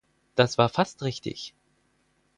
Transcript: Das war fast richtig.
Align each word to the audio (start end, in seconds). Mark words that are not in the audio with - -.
Das 0.33 0.57
war 0.57 0.67
fast 0.67 1.03
richtig. 1.03 1.53